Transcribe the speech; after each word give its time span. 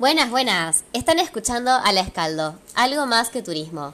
Buenas, 0.00 0.30
buenas. 0.30 0.84
Están 0.94 1.18
escuchando 1.18 1.70
a 1.70 1.92
La 1.92 2.00
Escaldo, 2.00 2.58
algo 2.74 3.04
más 3.04 3.28
que 3.28 3.42
turismo. 3.42 3.92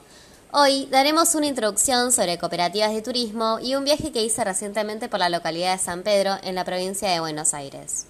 Hoy 0.53 0.87
daremos 0.89 1.35
una 1.35 1.47
introducción 1.47 2.13
sobre 2.13 2.37
cooperativas 2.37 2.93
de 2.93 3.01
turismo 3.01 3.59
y 3.61 3.75
un 3.75 3.83
viaje 3.83 4.13
que 4.13 4.23
hice 4.23 4.41
recientemente 4.45 5.09
por 5.09 5.19
la 5.19 5.27
localidad 5.27 5.73
de 5.73 5.83
San 5.83 6.03
Pedro, 6.03 6.37
en 6.43 6.55
la 6.55 6.63
provincia 6.63 7.09
de 7.09 7.19
Buenos 7.19 7.53
Aires. 7.53 8.05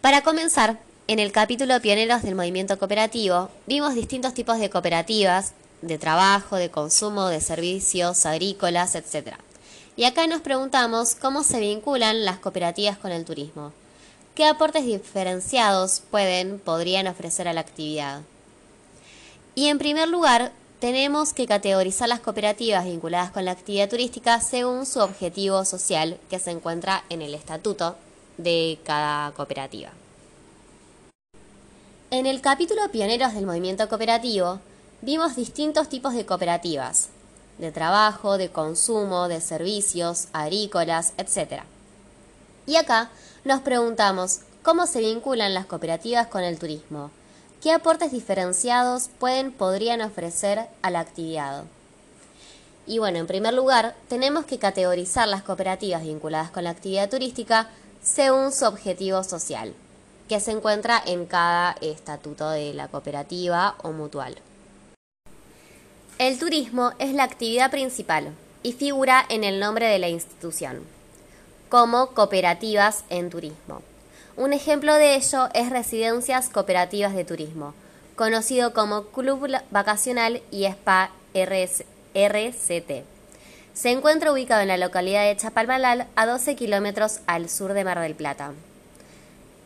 Para 0.00 0.22
comenzar, 0.22 0.78
en 1.08 1.18
el 1.18 1.32
capítulo 1.32 1.80
Pioneros 1.80 2.22
del 2.22 2.36
Movimiento 2.36 2.78
Cooperativo, 2.78 3.50
vimos 3.66 3.96
distintos 3.96 4.32
tipos 4.32 4.60
de 4.60 4.70
cooperativas, 4.70 5.54
de 5.82 5.98
trabajo, 5.98 6.54
de 6.54 6.70
consumo, 6.70 7.26
de 7.26 7.40
servicios, 7.40 8.24
agrícolas, 8.26 8.94
etc. 8.94 9.38
Y 9.96 10.04
acá 10.04 10.26
nos 10.26 10.40
preguntamos 10.40 11.14
cómo 11.14 11.44
se 11.44 11.60
vinculan 11.60 12.24
las 12.24 12.38
cooperativas 12.38 12.98
con 12.98 13.12
el 13.12 13.24
turismo. 13.24 13.72
¿Qué 14.34 14.44
aportes 14.44 14.84
diferenciados 14.84 16.02
pueden, 16.10 16.58
podrían 16.58 17.06
ofrecer 17.06 17.46
a 17.46 17.52
la 17.52 17.60
actividad? 17.60 18.22
Y 19.54 19.68
en 19.68 19.78
primer 19.78 20.08
lugar, 20.08 20.50
tenemos 20.80 21.32
que 21.32 21.46
categorizar 21.46 22.08
las 22.08 22.18
cooperativas 22.18 22.84
vinculadas 22.84 23.30
con 23.30 23.44
la 23.44 23.52
actividad 23.52 23.88
turística 23.88 24.40
según 24.40 24.84
su 24.84 24.98
objetivo 24.98 25.64
social 25.64 26.18
que 26.28 26.40
se 26.40 26.50
encuentra 26.50 27.04
en 27.08 27.22
el 27.22 27.32
estatuto 27.32 27.96
de 28.36 28.80
cada 28.84 29.30
cooperativa. 29.30 29.90
En 32.10 32.26
el 32.26 32.40
capítulo 32.40 32.82
Pioneros 32.90 33.34
del 33.34 33.46
Movimiento 33.46 33.88
Cooperativo, 33.88 34.58
vimos 35.02 35.36
distintos 35.36 35.88
tipos 35.88 36.14
de 36.14 36.26
cooperativas, 36.26 37.10
de 37.58 37.72
trabajo, 37.72 38.38
de 38.38 38.50
consumo, 38.50 39.28
de 39.28 39.40
servicios, 39.40 40.28
agrícolas, 40.32 41.12
etc. 41.16 41.62
Y 42.66 42.76
acá 42.76 43.10
nos 43.44 43.60
preguntamos 43.60 44.40
cómo 44.62 44.86
se 44.86 45.00
vinculan 45.00 45.54
las 45.54 45.66
cooperativas 45.66 46.26
con 46.26 46.42
el 46.42 46.58
turismo, 46.58 47.10
qué 47.62 47.72
aportes 47.72 48.12
diferenciados 48.12 49.08
pueden, 49.18 49.52
podrían 49.52 50.00
ofrecer 50.00 50.66
a 50.82 50.90
la 50.90 51.00
actividad. 51.00 51.64
Y 52.86 52.98
bueno, 52.98 53.18
en 53.18 53.26
primer 53.26 53.54
lugar, 53.54 53.94
tenemos 54.08 54.44
que 54.44 54.58
categorizar 54.58 55.28
las 55.28 55.42
cooperativas 55.42 56.02
vinculadas 56.02 56.50
con 56.50 56.64
la 56.64 56.70
actividad 56.70 57.08
turística 57.08 57.68
según 58.02 58.52
su 58.52 58.66
objetivo 58.66 59.24
social, 59.24 59.72
que 60.28 60.40
se 60.40 60.50
encuentra 60.50 61.02
en 61.04 61.24
cada 61.24 61.76
estatuto 61.80 62.50
de 62.50 62.74
la 62.74 62.88
cooperativa 62.88 63.76
o 63.82 63.92
mutual. 63.92 64.36
El 66.18 66.38
turismo 66.38 66.92
es 67.00 67.12
la 67.12 67.24
actividad 67.24 67.72
principal 67.72 68.28
y 68.62 68.72
figura 68.72 69.24
en 69.28 69.42
el 69.42 69.58
nombre 69.58 69.88
de 69.88 69.98
la 69.98 70.08
institución, 70.08 70.84
como 71.68 72.10
cooperativas 72.10 73.04
en 73.10 73.30
turismo. 73.30 73.82
Un 74.36 74.52
ejemplo 74.52 74.94
de 74.94 75.16
ello 75.16 75.48
es 75.54 75.70
Residencias 75.70 76.50
Cooperativas 76.50 77.16
de 77.16 77.24
Turismo, 77.24 77.74
conocido 78.14 78.72
como 78.74 79.06
Club 79.06 79.50
Vacacional 79.72 80.40
y 80.52 80.66
Spa 80.66 81.10
RCT. 81.34 83.02
Se 83.74 83.90
encuentra 83.90 84.32
ubicado 84.32 84.62
en 84.62 84.68
la 84.68 84.76
localidad 84.76 85.24
de 85.24 85.36
Chapalmalal, 85.36 86.06
a 86.14 86.26
12 86.26 86.54
kilómetros 86.54 87.22
al 87.26 87.48
sur 87.48 87.72
de 87.72 87.82
Mar 87.82 87.98
del 87.98 88.14
Plata. 88.14 88.52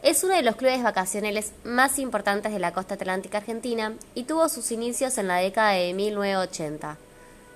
Es 0.02 0.22
uno 0.22 0.36
de 0.36 0.42
los 0.42 0.54
clubes 0.54 0.80
vacacionales 0.82 1.52
más 1.64 1.98
importantes 1.98 2.52
de 2.52 2.60
la 2.60 2.72
costa 2.72 2.94
atlántica 2.94 3.38
argentina 3.38 3.94
y 4.14 4.24
tuvo 4.24 4.48
sus 4.48 4.70
inicios 4.70 5.18
en 5.18 5.26
la 5.26 5.38
década 5.38 5.72
de 5.72 5.92
1980, 5.92 6.96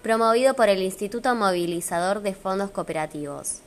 promovido 0.03 0.55
por 0.55 0.69
el 0.69 0.83
Instituto 0.83 1.37
Movilizador 1.37 2.21
de 2.21 2.35
Fondos 2.35 2.73
Cooperativos. 2.73 3.59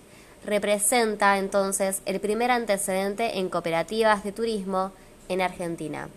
Representa 0.46 1.38
entonces 1.38 2.02
el 2.06 2.20
primer 2.20 2.52
antecedente 2.52 3.40
en 3.40 3.48
cooperativas 3.48 4.26
de 4.26 4.34
turismo 4.34 4.92
en 5.30 5.42
Argentina. 5.42 6.10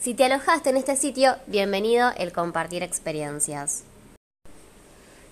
Si 0.00 0.14
te 0.14 0.24
alojaste 0.24 0.70
en 0.70 0.78
este 0.78 0.96
sitio, 0.96 1.36
bienvenido 1.46 2.10
el 2.16 2.32
compartir 2.32 2.82
experiencias. 2.82 3.82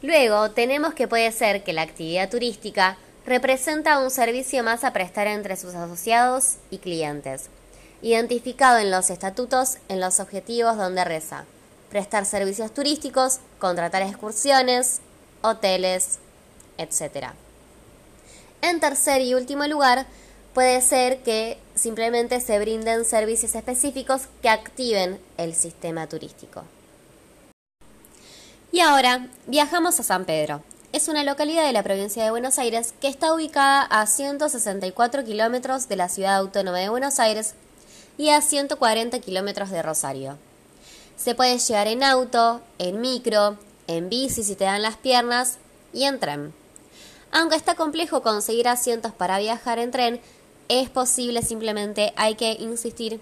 Luego 0.02 0.50
tenemos 0.50 0.92
que 0.92 1.08
puede 1.08 1.32
ser 1.32 1.64
que 1.64 1.72
la 1.72 1.82
actividad 1.82 2.28
turística 2.28 2.98
representa 3.26 3.98
un 3.98 4.10
servicio 4.10 4.62
más 4.62 4.84
a 4.84 4.92
prestar 4.92 5.26
entre 5.26 5.56
sus 5.56 5.74
asociados 5.74 6.56
y 6.70 6.78
clientes, 6.78 7.46
identificado 8.02 8.78
en 8.78 8.90
los 8.90 9.10
estatutos 9.10 9.78
en 9.88 10.00
los 10.00 10.20
objetivos 10.20 10.76
donde 10.76 11.04
reza, 11.04 11.44
prestar 11.90 12.26
servicios 12.26 12.72
turísticos, 12.72 13.38
contratar 13.58 14.02
excursiones, 14.02 15.00
hoteles, 15.42 16.18
etc. 16.78 17.28
En 18.60 18.80
tercer 18.80 19.20
y 19.20 19.34
último 19.34 19.66
lugar, 19.66 20.06
puede 20.54 20.80
ser 20.80 21.22
que 21.22 21.58
simplemente 21.74 22.40
se 22.40 22.58
brinden 22.58 23.04
servicios 23.04 23.54
específicos 23.54 24.22
que 24.40 24.48
activen 24.48 25.20
el 25.36 25.54
sistema 25.54 26.08
turístico. 26.08 26.64
Y 28.70 28.80
ahora 28.80 29.28
viajamos 29.46 30.00
a 30.00 30.02
San 30.02 30.24
Pedro, 30.24 30.62
es 30.92 31.08
una 31.08 31.24
localidad 31.24 31.64
de 31.64 31.72
la 31.72 31.82
provincia 31.82 32.22
de 32.22 32.30
Buenos 32.30 32.58
Aires 32.58 32.92
que 33.00 33.08
está 33.08 33.32
ubicada 33.32 33.82
a 33.82 34.06
164 34.06 35.24
kilómetros 35.24 35.88
de 35.88 35.96
la 35.96 36.10
ciudad 36.10 36.36
autónoma 36.36 36.78
de 36.78 36.90
Buenos 36.90 37.18
Aires 37.18 37.54
y 38.18 38.28
a 38.28 38.42
140 38.42 39.18
kilómetros 39.20 39.70
de 39.70 39.80
Rosario. 39.80 40.36
Se 41.16 41.34
puede 41.34 41.58
llegar 41.58 41.88
en 41.88 42.02
auto, 42.02 42.60
en 42.78 43.00
micro, 43.00 43.56
en 43.86 44.10
bici 44.10 44.42
si 44.42 44.54
te 44.54 44.64
dan 44.64 44.82
las 44.82 44.96
piernas 44.96 45.56
y 45.94 46.04
en 46.04 46.20
tren. 46.20 46.52
Aunque 47.30 47.56
está 47.56 47.74
complejo 47.74 48.22
conseguir 48.22 48.68
asientos 48.68 49.12
para 49.12 49.38
viajar 49.38 49.78
en 49.78 49.92
tren, 49.92 50.20
es 50.68 50.90
posible, 50.90 51.40
simplemente 51.40 52.12
hay 52.16 52.34
que 52.34 52.52
insistir 52.52 53.18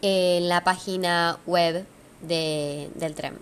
en 0.00 0.48
la 0.48 0.64
página 0.64 1.38
web 1.44 1.84
del 2.22 3.14
tren. 3.14 3.38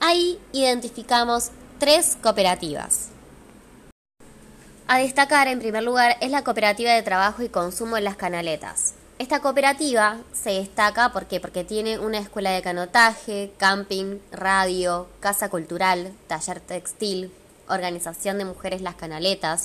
Ahí 0.00 0.38
identificamos 0.52 1.50
tres 1.84 2.16
cooperativas. 2.22 3.10
A 4.88 5.00
destacar, 5.00 5.48
en 5.48 5.58
primer 5.58 5.82
lugar, 5.82 6.16
es 6.22 6.30
la 6.30 6.42
cooperativa 6.42 6.90
de 6.90 7.02
trabajo 7.02 7.42
y 7.42 7.50
consumo 7.50 7.98
en 7.98 8.04
las 8.04 8.16
canaletas. 8.16 8.94
Esta 9.18 9.40
cooperativa 9.40 10.16
se 10.32 10.52
destaca 10.52 11.12
porque, 11.12 11.40
tiene 11.68 11.98
una 11.98 12.20
escuela 12.20 12.52
de 12.52 12.62
canotaje, 12.62 13.52
camping, 13.58 14.18
radio, 14.32 15.08
casa 15.20 15.50
cultural, 15.50 16.14
taller 16.26 16.60
textil, 16.60 17.30
organización 17.68 18.38
de 18.38 18.46
mujeres 18.46 18.80
las 18.80 18.94
canaletas, 18.94 19.64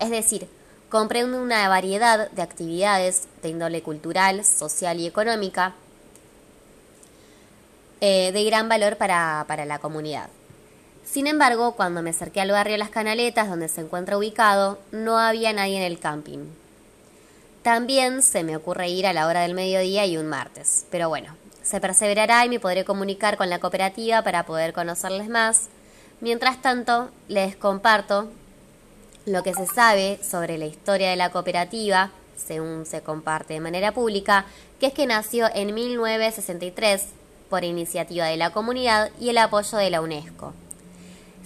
es 0.00 0.10
decir, 0.10 0.48
comprende 0.88 1.38
una 1.38 1.68
variedad 1.68 2.28
de 2.32 2.42
actividades 2.42 3.28
de 3.40 3.50
índole 3.50 3.82
cultural, 3.82 4.44
social 4.44 4.98
y 4.98 5.06
económica 5.06 5.74
eh, 8.00 8.32
de 8.32 8.44
gran 8.46 8.68
valor 8.68 8.96
para 8.96 9.64
la 9.64 9.78
comunidad. 9.78 10.28
Sin 11.04 11.26
embargo, 11.26 11.72
cuando 11.72 12.02
me 12.02 12.10
acerqué 12.10 12.40
al 12.40 12.50
barrio 12.50 12.76
Las 12.76 12.90
Canaletas, 12.90 13.48
donde 13.48 13.68
se 13.68 13.82
encuentra 13.82 14.16
ubicado, 14.16 14.78
no 14.92 15.18
había 15.18 15.52
nadie 15.52 15.76
en 15.76 15.82
el 15.82 15.98
camping. 15.98 16.46
También 17.62 18.22
se 18.22 18.42
me 18.42 18.56
ocurre 18.56 18.88
ir 18.88 19.06
a 19.06 19.12
la 19.12 19.26
hora 19.26 19.42
del 19.42 19.54
mediodía 19.54 20.06
y 20.06 20.16
un 20.16 20.26
martes. 20.26 20.86
Pero 20.90 21.08
bueno, 21.08 21.36
se 21.62 21.80
perseverará 21.80 22.44
y 22.44 22.48
me 22.48 22.60
podré 22.60 22.84
comunicar 22.84 23.36
con 23.36 23.50
la 23.50 23.60
cooperativa 23.60 24.22
para 24.22 24.44
poder 24.44 24.72
conocerles 24.72 25.28
más. 25.28 25.68
Mientras 26.20 26.60
tanto, 26.60 27.10
les 27.28 27.56
comparto 27.56 28.28
lo 29.26 29.42
que 29.42 29.54
se 29.54 29.66
sabe 29.66 30.18
sobre 30.22 30.58
la 30.58 30.66
historia 30.66 31.10
de 31.10 31.16
la 31.16 31.30
cooperativa, 31.30 32.10
según 32.36 32.86
se 32.86 33.02
comparte 33.02 33.54
de 33.54 33.60
manera 33.60 33.92
pública, 33.92 34.46
que 34.80 34.86
es 34.86 34.92
que 34.92 35.06
nació 35.06 35.48
en 35.54 35.74
1963 35.74 37.06
por 37.48 37.64
iniciativa 37.64 38.26
de 38.26 38.36
la 38.36 38.50
comunidad 38.50 39.10
y 39.20 39.28
el 39.28 39.38
apoyo 39.38 39.78
de 39.78 39.90
la 39.90 40.00
UNESCO. 40.00 40.52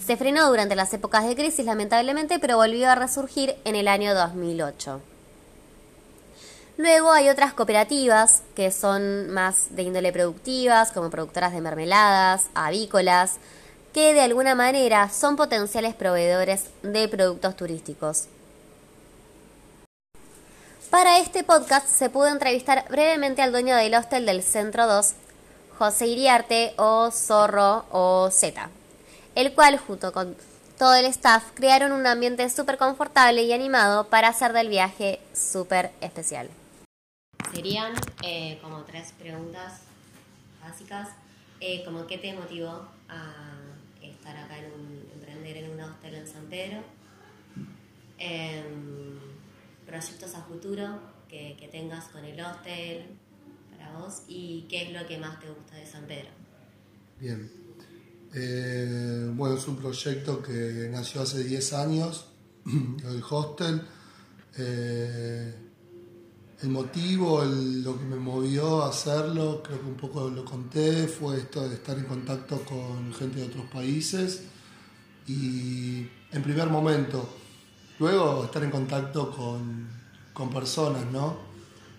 Se 0.05 0.17
frenó 0.17 0.49
durante 0.49 0.77
las 0.77 0.93
épocas 0.93 1.27
de 1.27 1.35
crisis, 1.35 1.65
lamentablemente, 1.65 2.39
pero 2.39 2.57
volvió 2.57 2.91
a 2.91 2.95
resurgir 2.95 3.57
en 3.65 3.75
el 3.75 3.89
año 3.89 4.15
2008. 4.15 5.01
Luego 6.77 7.11
hay 7.11 7.31
otras 7.31 7.55
cooperativas 7.55 8.43
que 8.55 8.71
son 8.71 9.31
más 9.31 9.75
de 9.75 9.83
índole 9.83 10.13
productivas, 10.13 10.93
como 10.93 11.09
productoras 11.09 11.53
de 11.53 11.63
mermeladas, 11.63 12.51
avícolas, 12.55 13.37
que 13.95 14.13
de 14.13 14.21
alguna 14.21 14.55
manera 14.55 15.09
son 15.09 15.37
potenciales 15.37 15.95
proveedores 15.95 16.67
de 16.83 17.09
productos 17.09 17.57
turísticos. 17.57 18.27
Para 20.91 21.19
este 21.19 21.43
podcast 21.43 21.89
se 21.89 22.11
pudo 22.11 22.29
entrevistar 22.29 22.85
brevemente 22.91 23.41
al 23.41 23.53
dueño 23.53 23.75
del 23.75 23.95
hostel 23.95 24.27
del 24.27 24.43
Centro 24.43 24.87
2, 24.87 25.15
José 25.79 26.07
Iriarte 26.07 26.75
o 26.77 27.11
Zorro 27.11 27.87
o 27.91 28.31
Z 28.31 28.69
el 29.37 29.55
cual 29.55 29.79
junto 29.79 30.13
con 30.13 30.37
todo 30.77 30.97
el 30.97 31.05
staff 31.07 31.53
crearon 31.55 31.93
un 31.93 32.09
ambiente 32.09 32.51
súper 32.51 32.79
confortable 32.79 33.45
y 33.45 33.53
animado 33.53 34.09
para 34.09 34.29
hacer 34.29 34.53
del 34.53 34.69
viaje 34.69 35.21
súper 35.33 35.93
especial. 36.01 36.51
Serían 37.55 37.95
eh, 38.25 38.59
como 38.61 38.83
tres 38.83 39.13
preguntas 39.17 39.83
básicas, 40.61 41.11
eh, 41.61 41.85
como 41.85 42.09
qué 42.09 42.19
te 42.19 42.33
motivó 42.33 42.89
a 43.09 43.53
estar 44.03 44.37
acá 44.37 44.59
en 44.59 44.73
un, 44.73 45.09
emprender 45.15 45.59
en 45.59 45.71
un 45.71 45.81
hostel 45.81 46.17
en 46.17 46.27
San 46.27 46.47
Pedro, 46.47 46.83
Em, 48.19 49.19
proyectos 49.85 50.35
a 50.35 50.43
futuro 50.43 50.99
que, 51.29 51.55
que 51.59 51.69
tengas 51.69 52.07
con 52.07 52.25
el 52.25 52.41
hostel 52.41 53.05
para 53.71 53.93
vos 53.93 54.23
y 54.27 54.67
qué 54.71 54.85
es 54.85 54.93
lo 54.93 55.07
que 55.07 55.19
más 55.19 55.39
te 55.39 55.49
gusta 55.49 55.77
de 55.77 55.87
San 55.87 56.07
Pedro. 56.07 56.31
Bien. 57.21 57.66
Eh, 58.39 59.31
bueno, 59.35 59.57
es 59.57 59.67
un 59.67 59.77
proyecto 59.77 60.43
que 60.43 60.91
nació 60.93 61.23
hace 61.23 61.43
10 61.43 61.73
años, 61.73 62.27
el 62.67 63.23
hostel. 63.31 63.81
Eh, 64.59 65.55
el 66.61 66.69
motivo, 66.69 67.43
lo 67.45 67.99
que 67.99 68.05
me 68.05 68.17
movió 68.17 68.83
a 68.83 68.91
hacerlo, 68.91 69.63
creo 69.63 69.81
que 69.81 69.87
un 69.87 69.97
poco 69.97 70.29
lo 70.29 70.45
conté, 70.45 71.09
fue 71.09 71.39
esto 71.39 71.67
de 71.67 71.77
estar 71.77 71.97
en 71.97 72.05
contacto 72.05 72.63
con 72.63 73.13
gente 73.15 73.41
de 73.41 73.47
otros 73.47 73.67
países 73.71 74.43
y 75.27 76.07
en 76.31 76.43
primer 76.43 76.69
momento, 76.69 77.27
luego 77.99 78.45
estar 78.45 78.63
en 78.63 78.71
contacto 78.71 79.31
con, 79.31 80.51
personas, 80.51 81.07
¿no? 81.11 81.39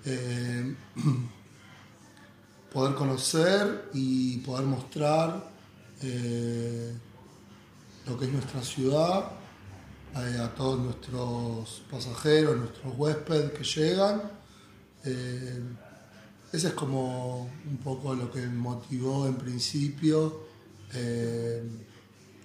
Eh, 0.06 0.76
poder 2.74 2.94
conocer 2.94 3.90
y 3.94 4.38
poder 4.38 4.66
mostrar 4.66 5.57
eh, 6.02 6.94
lo 8.06 8.18
que 8.18 8.26
es 8.26 8.32
nuestra 8.32 8.62
ciudad 8.62 9.32
eh, 10.16 10.38
a 10.40 10.54
todos 10.54 10.80
nuestros 10.80 11.84
pasajeros, 11.90 12.58
nuestros 12.58 12.94
huéspedes 12.98 13.52
que 13.52 13.64
llegan. 13.64 14.22
Eh, 15.04 15.60
ese 16.52 16.68
es 16.70 16.74
como 16.74 17.50
un 17.70 17.78
poco 17.78 18.14
lo 18.14 18.32
que 18.32 18.46
motivó 18.48 19.28
en 19.28 19.36
principio 19.36 20.48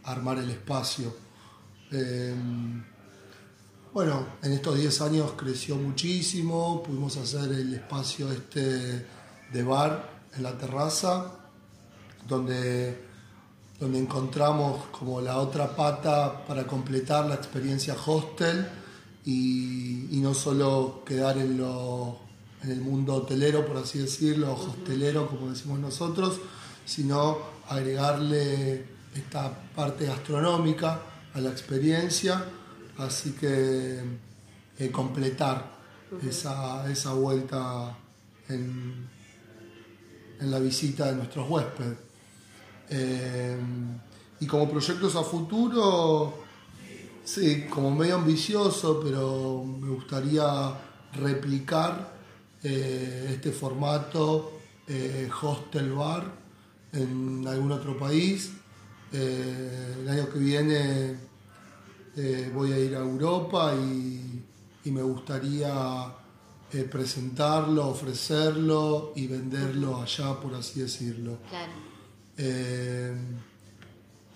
armar 0.04 0.38
el 0.38 0.50
espacio. 0.50 1.14
bueno, 3.92 4.26
en 4.42 4.52
estos 4.52 4.76
10 4.76 5.00
años 5.02 5.32
creció 5.36 5.76
muchísimo, 5.76 6.82
pudimos 6.82 7.16
hacer 7.16 7.52
el 7.52 7.72
espacio 7.74 8.32
este 8.32 9.06
de 9.52 9.62
bar 9.62 10.10
en 10.34 10.42
la 10.42 10.56
terraza, 10.58 11.32
donde, 12.26 13.11
donde 13.82 13.98
encontramos 13.98 14.84
como 14.92 15.20
la 15.20 15.38
otra 15.38 15.74
pata 15.74 16.46
para 16.46 16.68
completar 16.68 17.26
la 17.26 17.34
experiencia 17.34 17.96
hostel 18.06 18.64
y, 19.24 20.20
no 20.22 20.34
solo 20.34 21.02
quedar 21.04 21.36
en, 21.36 21.58
lo, 21.58 22.16
en 22.62 22.70
el 22.70 22.80
mundo 22.80 23.14
hotelero, 23.14 23.66
por 23.66 23.78
así 23.78 23.98
decirlo, 23.98 24.52
hostelero, 24.52 25.26
como 25.26 25.50
decimos 25.50 25.80
nosotros, 25.80 26.38
sino 26.84 27.38
agregarle 27.68 28.84
esta 29.16 29.52
parte 29.74 30.06
gastronómica 30.06 31.02
a 31.34 31.40
la 31.40 31.50
experiencia, 31.50 32.44
así 32.98 33.32
que 33.32 34.00
eh, 34.78 34.90
completar 34.92 35.72
esa, 36.24 36.88
esa 36.88 37.14
vuelta 37.14 37.98
en, 38.48 39.08
en 40.38 40.50
la 40.52 40.60
visita 40.60 41.06
de 41.06 41.16
nuestros 41.16 41.50
huéspedes. 41.50 42.11
Eh, 42.94 43.56
y 44.40 44.46
como 44.46 44.68
proyectos 44.68 45.16
a 45.16 45.22
futuro, 45.22 46.44
sí, 47.24 47.64
como 47.70 47.90
medio 47.90 48.16
ambicioso, 48.16 49.00
pero 49.02 49.64
me 49.64 49.88
gustaría 49.88 50.74
replicar 51.14 52.12
eh, 52.62 53.30
este 53.30 53.50
formato 53.50 54.60
eh, 54.86 55.30
hostel 55.40 55.92
bar 55.92 56.30
en 56.92 57.46
algún 57.48 57.72
otro 57.72 57.96
país. 57.96 58.52
el 59.12 60.08
año 60.08 60.28
que 60.30 60.38
viene 60.38 61.16
voy 62.54 62.72
a 62.72 62.78
ir 62.78 62.94
a 62.96 63.00
Europa 63.00 63.74
y, 63.74 64.42
y 64.84 64.90
me 64.90 65.02
gustaría 65.02 65.72
presentarlo, 66.90 67.88
ofrecerlo 67.88 69.12
y 69.14 69.26
venderlo 69.26 70.00
allá, 70.00 70.40
por 70.40 70.54
así 70.54 70.80
decirlo. 70.80 71.38
Eh, 72.36 73.14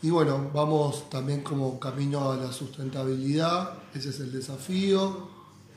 y 0.03 0.11
bueno, 0.11 0.51
vamos 0.53 1.09
también 1.09 1.43
como 1.43 1.81
camino 1.81 2.31
a 2.31 2.37
la 2.37 2.53
sustentabilidad, 2.53 3.75
ese 3.95 4.11
es 4.11 4.21
el 4.21 4.33
desafío. 4.33 5.29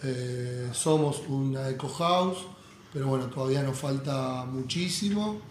Eh, 0.04 0.69
somos 0.71 1.24
una 1.27 1.69
eco 1.69 1.89
house, 1.89 2.45
pero 2.94 3.07
bueno, 3.07 3.27
todavía 3.27 3.63
nos 3.63 3.77
falta 3.77 4.45
muchísimo. 4.45 5.42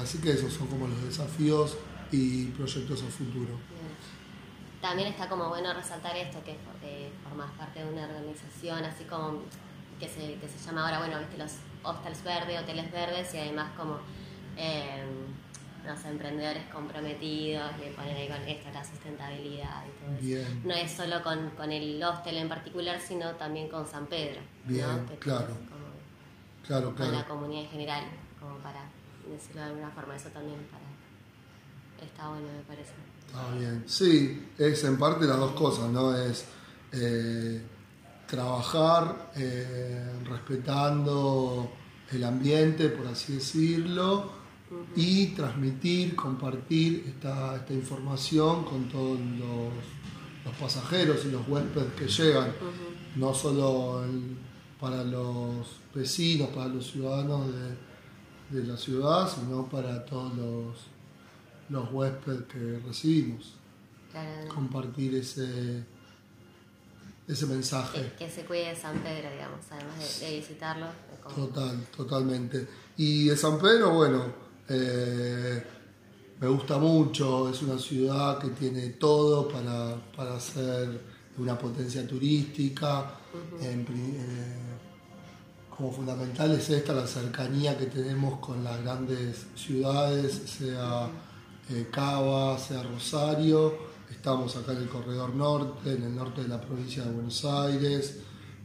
así 0.00 0.18
que 0.18 0.30
esos 0.30 0.52
son 0.52 0.68
como 0.68 0.86
los 0.86 1.02
desafíos 1.02 1.76
y 2.12 2.46
proyectos 2.46 3.02
a 3.02 3.06
futuro. 3.06 3.58
También 4.80 5.08
está 5.08 5.28
como 5.28 5.48
bueno 5.48 5.74
resaltar 5.74 6.16
esto, 6.16 6.38
que 6.44 6.56
formas 7.24 7.50
parte 7.58 7.82
de 7.82 7.92
una 7.92 8.04
organización, 8.04 8.84
así 8.84 9.04
como 9.04 9.40
que 9.98 10.08
se, 10.08 10.34
que 10.34 10.48
se 10.48 10.58
llama 10.64 10.84
ahora, 10.84 10.98
bueno, 10.98 11.18
viste, 11.18 11.38
los 11.38 11.52
hostels 11.82 12.22
verdes, 12.22 12.60
hoteles 12.60 12.92
verdes 12.92 13.34
y 13.34 13.38
además 13.38 13.72
como 13.76 13.98
los 15.86 16.04
emprendedores 16.04 16.64
comprometidos, 16.72 17.78
le 17.78 17.90
ponen 17.92 18.16
ahí 18.16 18.28
con 18.28 18.42
esto, 18.48 18.68
la 18.72 18.84
sustentabilidad 18.84 19.84
y 19.86 20.24
todo 20.24 20.36
eso. 20.36 20.50
No 20.64 20.74
es 20.74 20.90
solo 20.90 21.22
con, 21.22 21.50
con, 21.50 21.72
el 21.72 22.02
hostel 22.02 22.36
en 22.38 22.48
particular, 22.48 23.00
sino 23.00 23.30
también 23.32 23.68
con 23.68 23.86
San 23.86 24.06
Pedro. 24.06 24.40
Bien, 24.64 25.06
claro. 25.18 25.56
claro, 26.66 26.94
Con 26.94 27.12
la 27.12 27.26
comunidad 27.26 27.62
en 27.62 27.70
general, 27.70 28.04
como 28.40 28.56
para 28.58 28.82
decirlo 29.30 29.62
de 29.62 29.68
alguna 29.68 29.90
forma, 29.90 30.16
eso 30.16 30.28
también 30.30 30.58
para... 30.70 30.84
Está 32.04 32.28
bueno, 32.28 32.48
me 32.52 32.62
parece. 32.64 32.92
Está 33.26 33.50
bien. 33.54 33.84
Sí, 33.86 34.50
es 34.58 34.84
en 34.84 34.98
parte 34.98 35.24
las 35.24 35.38
dos 35.38 35.52
cosas, 35.52 35.88
¿no? 35.88 36.14
Es... 36.16 36.46
Eh, 36.92 37.62
trabajar 38.26 39.30
eh, 39.36 40.20
respetando 40.24 41.70
el 42.10 42.24
ambiente, 42.24 42.88
por 42.88 43.06
así 43.06 43.34
decirlo, 43.34 44.30
y 44.94 45.26
transmitir, 45.28 46.16
compartir 46.16 47.04
esta, 47.08 47.64
información 47.70 48.64
con 48.64 48.88
todos 48.88 49.18
los, 49.20 49.72
pasajeros 50.60 51.24
y 51.24 51.30
los 51.32 51.46
huéspedes 51.48 51.92
que 51.94 52.06
llegan, 52.06 52.52
no 53.16 53.34
solo 53.34 54.04
para 54.80 55.02
los 55.02 55.80
vecinos, 55.92 56.48
para 56.50 56.68
los 56.68 56.92
ciudadanos 56.92 57.48
de, 58.50 58.64
la 58.64 58.76
ciudad, 58.76 59.28
sino 59.28 59.68
para 59.68 60.04
todos 60.04 60.34
los, 60.36 60.76
los 61.68 61.92
huéspedes 61.92 62.42
que 62.42 62.80
recibimos. 62.86 63.54
Compartir 64.48 65.16
ese 65.16 65.84
ese 67.28 67.46
mensaje. 67.46 68.12
Que, 68.18 68.30
se 68.30 68.44
cuide 68.44 68.68
de 68.68 68.76
San 68.76 68.98
Pedro, 69.00 69.30
digamos, 69.30 69.60
además 69.70 70.20
de, 70.20 70.36
visitarlo. 70.36 70.86
Total, 71.34 71.84
totalmente. 71.96 72.68
Y 72.96 73.28
de 73.28 73.36
San 73.36 73.58
Pedro, 73.58 73.94
bueno, 73.94 74.45
eh, 74.68 75.62
me 76.40 76.48
gusta 76.48 76.76
mucho, 76.78 77.48
es 77.48 77.62
una 77.62 77.78
ciudad 77.78 78.38
que 78.38 78.48
tiene 78.48 78.90
todo 78.90 79.48
para, 79.48 79.96
para 80.14 80.38
ser 80.38 81.00
una 81.38 81.58
potencia 81.58 82.06
turística. 82.06 83.12
Eh, 83.60 83.84
como 85.70 85.92
fundamental 85.92 86.52
es 86.52 86.70
esta, 86.70 86.92
la 86.92 87.06
cercanía 87.06 87.76
que 87.76 87.86
tenemos 87.86 88.38
con 88.40 88.64
las 88.64 88.82
grandes 88.82 89.46
ciudades, 89.54 90.42
sea 90.46 91.08
eh, 91.70 91.88
Cava, 91.90 92.58
sea 92.58 92.82
Rosario 92.82 93.96
Estamos 94.10 94.56
acá 94.56 94.72
en 94.72 94.78
el 94.78 94.88
corredor 94.88 95.34
norte, 95.34 95.92
en 95.92 96.04
el 96.04 96.14
norte 96.14 96.42
de 96.42 96.48
la 96.48 96.60
provincia 96.60 97.04
de 97.04 97.10
Buenos 97.10 97.44
Aires. 97.44 98.20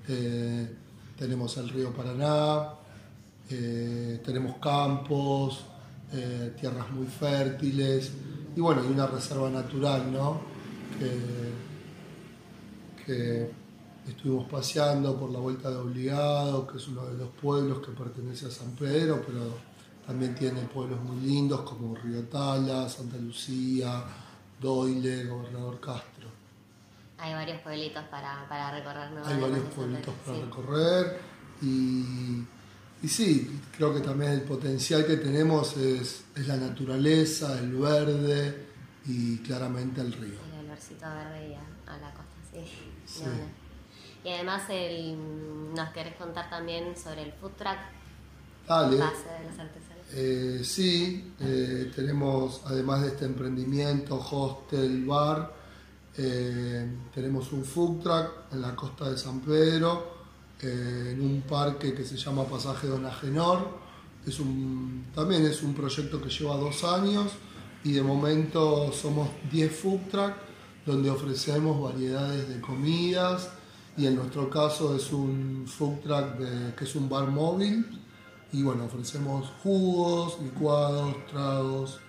Eh, 0.08 0.76
tenemos 1.18 1.58
el 1.58 1.70
río 1.70 1.92
Paraná, 1.92 2.74
tenemos 3.48 4.58
campos, 4.58 5.66
eh, 6.14 6.56
tierras 6.60 6.90
muy 6.92 7.08
fértiles 7.08 8.12
y 8.56 8.60
bueno, 8.60 8.84
y 8.84 8.88
una 8.88 9.08
reserva 9.08 9.50
natural, 9.50 10.12
¿no? 10.12 10.42
Que, 13.06 13.52
estuvimos 14.08 14.50
paseando 14.50 15.18
por 15.20 15.30
la 15.32 15.40
Vuelta 15.40 15.70
de 15.70 15.76
Obligado, 15.76 16.66
que 16.66 16.78
es 16.78 16.88
uno 16.88 17.06
de 17.06 17.18
los 17.18 17.30
pueblos 17.30 17.86
que 17.86 17.92
pertenece 17.92 18.48
a 18.48 18.50
San 18.50 18.72
Pedro, 18.72 19.22
pero 19.26 19.58
también 20.08 20.34
tiene 20.34 20.62
pueblos 20.62 21.02
muy 21.02 21.20
lindos 21.26 21.62
como 21.62 21.96
Río 21.96 22.24
Tala, 22.24 22.88
Santa 22.88 23.18
Lucía, 23.18 24.04
Doyle, 24.62 25.26
Gobernador 25.26 25.80
Castro. 25.82 26.30
Hay 27.18 27.34
varios 27.34 27.62
pueblitos 27.62 28.04
para, 28.06 28.48
para 28.48 28.72
recorrer. 28.72 29.10
Hay 29.26 29.40
varios 29.42 29.66
pueblitos 29.76 30.14
para 30.26 30.40
recorrer 30.40 31.22
y, 31.62 32.44
y, 33.02 33.08
sí, 33.08 33.62
creo 33.76 33.94
que 33.94 34.02
también 34.02 34.32
el 34.32 34.42
potencial 34.42 35.06
que 35.06 35.18
tenemos 35.18 35.76
es, 35.78 36.24
es 36.36 36.48
la 36.48 36.58
naturaleza, 36.58 37.60
el 37.60 37.74
verde 37.74 38.68
y 39.06 39.38
claramente 39.40 40.02
el 40.02 40.14
río. 40.14 40.40
El 40.60 40.68
versito 40.68 41.06
verde 41.06 41.50
y 41.50 41.54
a, 41.54 41.98
la 41.98 42.14
costa, 42.14 42.36
sí. 42.52 43.24
Y 44.24 44.30
además 44.30 44.64
el, 44.70 45.18
nos 45.74 45.90
querés 45.90 46.16
contar 46.16 46.50
también 46.50 46.96
sobre 46.96 47.24
el 47.24 47.34
food 47.34 47.52
truck. 47.58 47.78
Dale. 48.68 48.98
Base 48.98 49.28
de 49.28 49.50
los 49.50 49.60
artesanos. 49.60 49.92
Eh, 50.14 50.62
sí, 50.64 51.34
eh, 51.40 51.92
tenemos 51.96 52.62
además 52.66 53.02
de 53.02 53.08
este 53.10 53.26
emprendimiento, 53.26 54.18
hostel, 54.18 55.06
bar, 55.06 55.62
Eh, 56.18 56.86
tenemos 57.16 57.54
un 57.54 57.64
food 57.64 58.02
truck 58.04 58.52
en 58.52 58.62
la 58.62 58.76
costa 58.76 59.10
de 59.10 59.18
San 59.18 59.40
Pedro, 59.40 60.11
en 60.64 61.22
un 61.22 61.42
parque 61.42 61.94
que 61.94 62.04
se 62.04 62.18
llama 62.18 62.46
Pasaje 62.46 62.88
Don 62.88 63.06
Agenor. 63.06 63.80
Es 64.26 64.40
un, 64.40 65.08
también 65.16 65.46
es 65.46 65.64
un 65.64 65.74
proyecto 65.74 66.22
que 66.22 66.30
lleva 66.30 66.56
dos 66.56 66.84
años 66.84 67.32
y 67.84 67.94
de 67.94 68.04
momento 68.04 68.92
somos 68.94 69.30
10 69.52 69.76
food 69.76 70.00
truck 70.12 70.34
donde 70.86 71.10
ofrecemos 71.10 71.82
variedades 71.82 72.48
de 72.50 72.62
comidas 72.62 73.50
y 73.98 74.06
en 74.06 74.16
nuestro 74.16 74.50
caso 74.50 74.96
es 74.96 75.12
un 75.12 75.66
food 75.68 76.00
truck 76.02 76.76
que 76.76 76.84
es 76.84 76.96
un 76.96 77.10
bar 77.10 77.28
móvil 77.28 77.86
y 78.54 78.64
bueno, 78.64 78.86
ofrecemos 78.86 79.52
jugos, 79.64 80.40
licuados, 80.42 81.26
tragos 81.28 82.00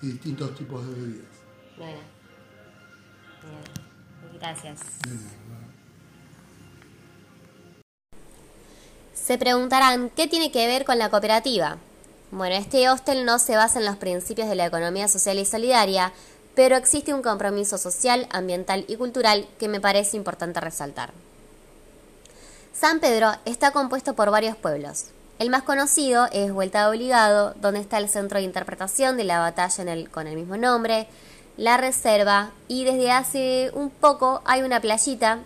y 0.00 0.06
distintos 0.06 0.54
tipos 0.54 0.86
de 0.86 0.94
bebidas. 0.94 1.26
Bueno, 1.76 1.98
gracias. 4.38 4.80
Se 9.24 9.38
preguntarán, 9.38 10.10
¿qué 10.10 10.26
tiene 10.26 10.50
que 10.50 10.66
ver 10.66 10.84
con 10.84 10.98
la 10.98 11.08
cooperativa? 11.08 11.78
Bueno, 12.32 12.56
este 12.56 12.88
hostel 12.88 13.24
no 13.24 13.38
se 13.38 13.54
basa 13.54 13.78
en 13.78 13.84
los 13.84 13.96
principios 13.96 14.48
de 14.48 14.56
la 14.56 14.66
economía 14.66 15.06
social 15.06 15.38
y 15.38 15.44
solidaria, 15.44 16.12
pero 16.56 16.76
existe 16.76 17.14
un 17.14 17.22
compromiso 17.22 17.78
social, 17.78 18.26
ambiental 18.30 18.84
y 18.88 18.96
cultural 18.96 19.46
que 19.60 19.68
me 19.68 19.80
parece 19.80 20.16
importante 20.16 20.58
resaltar. 20.60 21.12
San 22.74 22.98
Pedro 22.98 23.30
está 23.44 23.70
compuesto 23.70 24.14
por 24.14 24.32
varios 24.32 24.56
pueblos. 24.56 25.04
El 25.38 25.50
más 25.50 25.62
conocido 25.62 26.26
es 26.32 26.52
Vuelta 26.52 26.80
de 26.80 26.96
Obligado, 26.96 27.54
donde 27.60 27.80
está 27.80 27.98
el 27.98 28.08
centro 28.08 28.38
de 28.38 28.44
interpretación 28.44 29.16
de 29.16 29.24
la 29.24 29.38
batalla 29.38 29.84
con 30.10 30.26
el 30.26 30.36
mismo 30.36 30.56
nombre, 30.56 31.06
la 31.56 31.76
reserva 31.76 32.50
y 32.66 32.84
desde 32.84 33.12
hace 33.12 33.70
un 33.74 33.90
poco 33.90 34.42
hay 34.44 34.62
una 34.62 34.80
playita 34.80 35.38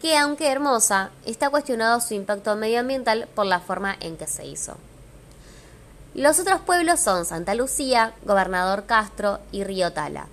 que, 0.00 0.16
aunque 0.16 0.50
hermosa, 0.50 1.10
está 1.24 1.50
cuestionado 1.50 2.00
su 2.00 2.14
impacto 2.14 2.56
medioambiental 2.56 3.28
por 3.34 3.46
la 3.46 3.60
forma 3.60 3.96
en 4.00 4.16
que 4.16 4.26
se 4.26 4.46
hizo. 4.46 4.76
Los 6.14 6.38
otros 6.38 6.60
pueblos 6.62 7.00
son 7.00 7.26
Santa 7.26 7.54
Lucía, 7.54 8.14
Gobernador 8.24 8.86
Castro 8.86 9.38
y 9.52 9.64
Río 9.64 9.92
Tala. 9.92 10.28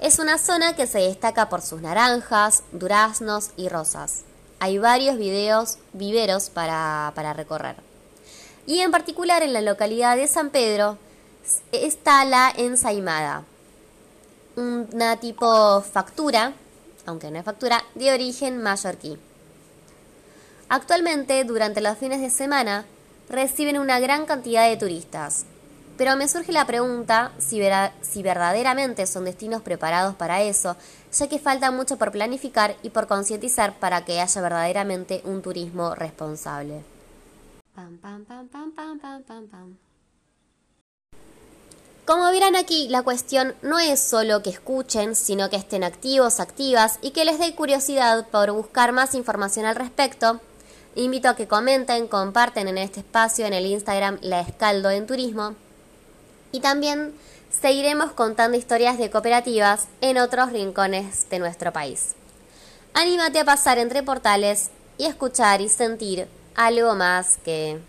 Es 0.00 0.18
una 0.18 0.38
zona 0.38 0.74
que 0.74 0.86
se 0.86 0.98
destaca 0.98 1.48
por 1.48 1.62
sus 1.62 1.80
naranjas, 1.80 2.64
duraznos 2.72 3.50
y 3.56 3.68
rosas. 3.68 4.22
Hay 4.58 4.78
varios 4.78 5.16
videos, 5.16 5.78
viveros 5.92 6.50
para, 6.50 7.12
para 7.14 7.32
recorrer. 7.32 7.76
Y 8.66 8.80
en 8.80 8.90
particular 8.90 9.42
en 9.42 9.52
la 9.52 9.60
localidad 9.60 10.16
de 10.16 10.26
San 10.26 10.50
Pedro 10.50 10.98
está 11.70 12.24
la 12.24 12.52
ensaimada, 12.56 13.44
una 14.56 15.18
tipo 15.18 15.82
factura, 15.82 16.54
aunque 17.06 17.30
no 17.30 17.38
es 17.38 17.44
factura, 17.44 17.82
de 17.94 18.12
origen 18.12 18.62
mallorquí. 18.62 19.18
Actualmente, 20.68 21.44
durante 21.44 21.80
los 21.80 21.98
fines 21.98 22.20
de 22.20 22.30
semana, 22.30 22.84
reciben 23.28 23.78
una 23.78 24.00
gran 24.00 24.26
cantidad 24.26 24.68
de 24.68 24.76
turistas, 24.76 25.46
pero 25.96 26.16
me 26.16 26.26
surge 26.26 26.52
la 26.52 26.66
pregunta 26.66 27.32
si, 27.38 27.60
si, 28.02 28.22
verdaderamente 28.22 29.06
son 29.06 29.24
destinos 29.24 29.62
preparados 29.62 30.14
para 30.16 30.42
eso, 30.42 30.76
ya 31.12 31.28
que 31.28 31.38
falta 31.38 31.70
mucho 31.70 31.96
por 31.96 32.10
planificar 32.10 32.76
y 32.82 32.90
por 32.90 33.06
concientizar 33.06 33.74
para 33.78 34.04
que 34.04 34.20
haya 34.20 34.40
verdaderamente 34.40 35.22
un 35.24 35.42
turismo 35.42 35.94
responsable. 35.94 36.82
Como 42.06 42.30
verán 42.30 42.54
aquí, 42.54 42.88
la 42.88 43.02
cuestión 43.02 43.54
no 43.62 43.78
es 43.78 43.98
solo 43.98 44.42
que 44.42 44.50
escuchen, 44.50 45.16
sino 45.16 45.48
que 45.48 45.56
estén 45.56 45.82
activos, 45.82 46.38
activas 46.38 46.98
y 47.00 47.12
que 47.12 47.24
les 47.24 47.38
dé 47.38 47.54
curiosidad 47.54 48.26
por 48.28 48.52
buscar 48.52 48.92
más 48.92 49.14
información 49.14 49.64
al 49.64 49.74
respecto. 49.74 50.38
Invito 50.96 51.30
a 51.30 51.34
que 51.34 51.48
comenten, 51.48 52.06
comparten 52.06 52.68
en 52.68 52.76
este 52.76 53.00
espacio 53.00 53.46
en 53.46 53.54
el 53.54 53.64
Instagram 53.64 54.18
La 54.20 54.40
Escaldo 54.40 54.90
en 54.90 55.06
Turismo. 55.06 55.54
Y 56.52 56.60
también 56.60 57.14
seguiremos 57.50 58.12
contando 58.12 58.58
historias 58.58 58.98
de 58.98 59.10
cooperativas 59.10 59.86
en 60.02 60.18
otros 60.18 60.52
rincones 60.52 61.30
de 61.30 61.38
nuestro 61.38 61.72
país. 61.72 62.14
Anímate 62.92 63.40
a 63.40 63.44
pasar 63.46 63.78
entre 63.78 64.02
portales 64.02 64.68
y 64.98 65.06
escuchar 65.06 65.62
y 65.62 65.70
sentir 65.70 66.28
algo 66.54 66.94
más 66.94 67.38
que 67.38 67.80